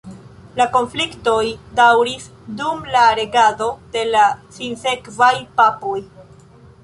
[0.59, 1.43] La konfliktoj
[1.79, 2.25] daŭris
[2.61, 3.67] dum la regado
[3.97, 4.23] de la
[4.57, 5.97] sinsekvaj papoj.